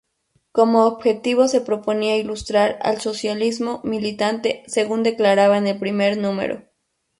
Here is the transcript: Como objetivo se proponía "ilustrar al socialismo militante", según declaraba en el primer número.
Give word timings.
Como 0.51 0.85
objetivo 0.87 1.47
se 1.47 1.61
proponía 1.61 2.17
"ilustrar 2.17 2.79
al 2.81 2.99
socialismo 2.99 3.81
militante", 3.83 4.63
según 4.65 5.03
declaraba 5.03 5.59
en 5.59 5.67
el 5.67 5.77
primer 5.77 6.17
número. 6.17 6.63